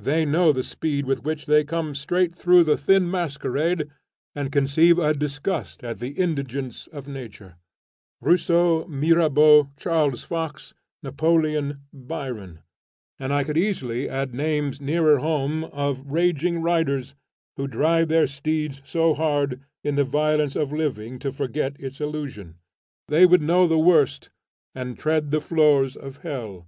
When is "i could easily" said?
13.32-14.08